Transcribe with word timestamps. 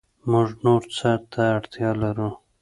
موږ 0.31 0.49
نور 0.63 0.81
څه 0.95 1.11
ته 1.31 1.41
اړتیا 1.57 1.89
لرو 2.01 2.29